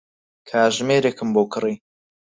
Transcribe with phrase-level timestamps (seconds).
[0.49, 1.75] کاتژمێرێکم بۆ کڕی.